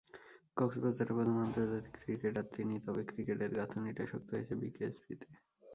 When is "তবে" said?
2.85-3.01